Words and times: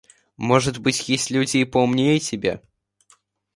Может 0.37 0.79
быть, 0.79 1.09
есть 1.09 1.29
люди 1.29 1.57
и 1.57 1.63
поумнее 1.63 2.17
тебя. 2.17 2.59